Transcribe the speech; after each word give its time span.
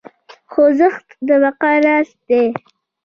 خوځښت 0.51 1.07
د 1.27 1.29
بقا 1.41 1.71
راز 1.85 2.09
دی. 2.27 2.45